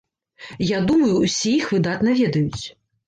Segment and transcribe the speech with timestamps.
[0.69, 2.63] Я думаю усе іх выдатна ведаюць.